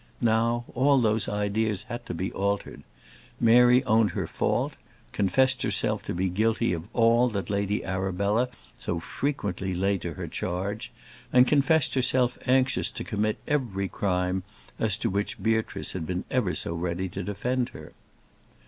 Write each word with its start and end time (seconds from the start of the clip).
Now 0.19 0.65
all 0.73 0.99
those 0.99 1.29
ideas 1.29 1.83
had 1.83 2.07
to 2.07 2.15
be 2.15 2.31
altered. 2.31 2.81
Mary 3.39 3.83
owned 3.83 4.09
her 4.13 4.25
fault, 4.25 4.73
confessed 5.11 5.61
herself 5.61 6.01
to 6.05 6.13
be 6.15 6.27
guilty 6.27 6.73
of 6.73 6.87
all 6.91 7.29
that 7.29 7.51
Lady 7.51 7.85
Arabella 7.85 8.49
so 8.79 8.99
frequently 8.99 9.75
laid 9.75 10.01
to 10.01 10.13
her 10.15 10.27
charge, 10.27 10.91
and 11.31 11.47
confessed 11.47 11.93
herself 11.93 12.39
anxious 12.47 12.89
to 12.89 13.03
commit 13.03 13.37
every 13.47 13.87
crime 13.87 14.41
as 14.79 14.97
to 14.97 15.09
which 15.11 15.37
Beatrice 15.43 15.91
had 15.93 16.07
been 16.07 16.23
ever 16.31 16.55
so 16.55 16.73
ready 16.73 17.07
to 17.09 17.21
defend 17.21 17.69
her. 17.69 17.93